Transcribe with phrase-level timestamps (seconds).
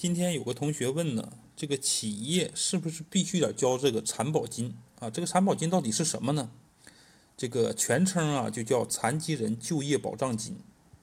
[0.00, 5.10] 今天有个同学问呢，这个企业是不是必须得交这个残保金啊？
[5.10, 6.50] 这个残保金到底是什么呢？
[7.36, 10.56] 这个全称啊就叫残疾人就业保障金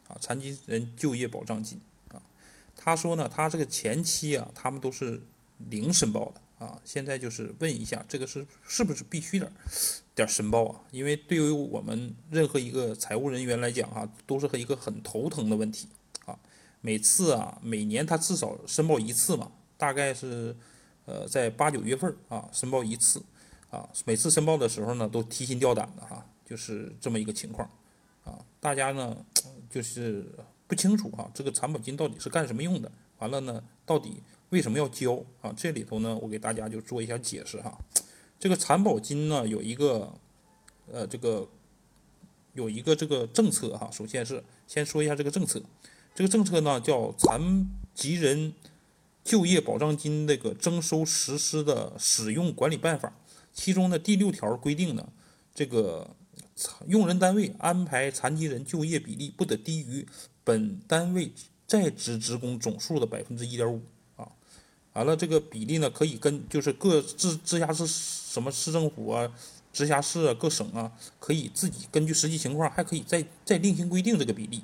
[0.07, 2.19] 啊，残疾人就业保障金啊。
[2.75, 5.21] 他说呢，他这个前期啊，他们都是
[5.69, 9.51] 零申报的啊，现在就是问一下，这个是是不是必须点
[10.15, 10.81] 点申报啊？
[10.89, 15.87] 因为对于我们任何一个财务人员来讲啊，都是和一个很头疼的问题。
[16.81, 20.55] 每次啊，每年他至少申报一次嘛，大概是，
[21.05, 23.21] 呃，在八九月份啊申报一次，
[23.69, 27.69] 啊，每次申报的时候呢都提心吊胆的哈，就是这么一个情况，
[28.23, 29.25] 啊，大家呢
[29.69, 30.25] 就是
[30.67, 32.89] 不清楚哈，这个残保金到底是干什么用的？
[33.17, 35.51] 完了呢，到底为什么要交啊？
[35.57, 37.77] 这里头呢，我给大家就做一下解释哈，
[38.39, 40.13] 这个残保金呢有一个，
[40.91, 41.49] 呃，这个
[42.53, 45.59] 有一个这个政策哈，首先是先说一下这个政策。
[46.17, 48.51] 这个政策呢叫《残疾人
[49.23, 53.07] 就业保障金那个征收实施的使用管理办法》，
[53.53, 55.07] 其中的第六条规定呢，
[55.53, 56.09] 这个
[56.87, 60.07] 用人单位安排残疾人就业比例不得低于
[60.43, 61.31] 本单位
[61.67, 63.79] 在职职工总数的百分之一点五
[64.15, 64.27] 啊。
[64.93, 69.31] 完了，这个比例呢可以跟就是各直直辖市什么市政府啊、
[69.71, 74.63] 直辖市啊、各省啊，可以自己根据实际情况还可以再再另行规定这个比例。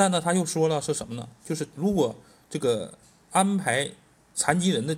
[0.00, 1.28] 但呢，他又说了是什么呢？
[1.44, 2.16] 就是如果
[2.48, 2.94] 这个
[3.32, 3.90] 安排
[4.34, 4.96] 残疾人的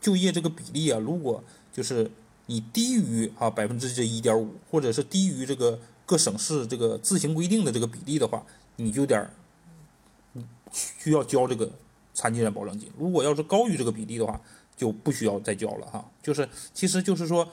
[0.00, 2.10] 就业这个比例啊，如果就是
[2.46, 9.30] 你低于啊百分之这一点五，或者是低于这个各省市这个自行规定的这个比例的话，你就点
[10.72, 11.70] 需要交这个
[12.12, 12.90] 残疾人保障金。
[12.98, 14.40] 如果要是高于这个比例的话，
[14.76, 16.10] 就不需要再交了哈。
[16.20, 17.48] 就是其实就是说，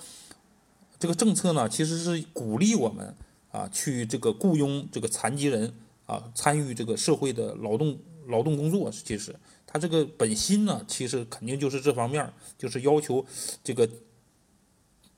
[0.98, 3.16] 这个政策呢，其实是鼓励我们
[3.52, 5.72] 啊去这个雇佣这个残疾人。
[6.10, 9.36] 啊，参与这个社会的劳动劳动工作，其实
[9.68, 13.24] 他这个本心呢，其实肯定就是这方面，就是要求
[13.64, 13.88] 这个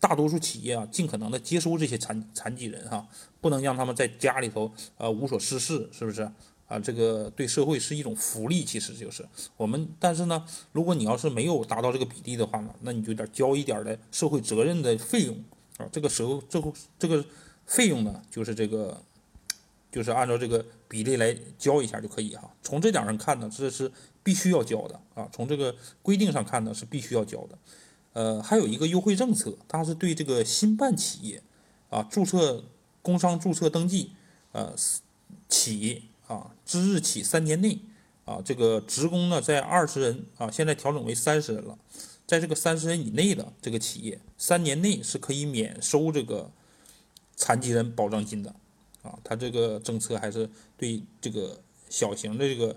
[0.01, 3.07] 大多数企业啊，尽可能的接收这些残残疾人哈，
[3.39, 6.29] 不能让他们在家里头呃无所事事，是不是
[6.67, 6.77] 啊？
[6.77, 9.25] 这个对社会是一种福利，其实就是
[9.55, 9.87] 我们。
[9.97, 15.41] 但是呢，如果你要是没有达到这个比例的话呢，那你就得交一点的社会责任的费用
[15.77, 15.87] 啊。
[15.89, 17.23] 这个时候，这个这个
[17.65, 19.01] 费用呢，就是这个。
[19.91, 22.49] 就是按照这个比例来交一下就可以哈。
[22.63, 23.91] 从这点上看呢，这是
[24.23, 25.27] 必须要交的啊。
[25.31, 27.57] 从这个规定上看呢，是必须要交的。
[28.13, 31.41] 呃，还有一个优惠政策，它是对这个新办企业
[31.89, 32.63] 啊，注册
[33.01, 34.11] 工商注册登记
[34.51, 34.73] 呃
[35.47, 37.79] 起啊之日起三年内
[38.25, 41.77] 啊，这个职工呢在二十人啊，现在调整为三十人了，
[42.27, 46.51] 在这个三十人以内的这个企业，三年内是可以免收这个
[47.35, 48.53] 残疾人保障金的。
[49.01, 52.75] 啊，它这个政策还是对这个小型的这个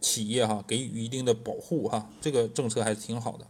[0.00, 3.46] 企业哈给予一定的保护哈，这个政策还是挺好的。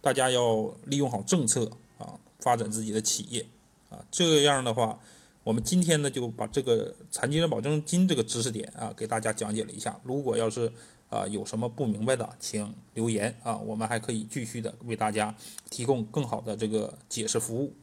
[0.00, 3.44] 大家要利用好政策啊，发展自己的企业
[3.90, 3.98] 啊。
[4.10, 4.98] 这样的话，
[5.42, 10.00] 我们今天呢就把这个残疾人保证金这个知识点啊给大家讲解了一下。
[10.04, 10.72] 如果要是
[11.10, 15.34] 啊有什么不明白的，请留言啊，我们还可以继续的为大家
[15.68, 17.74] 提供更好的这个解释服务。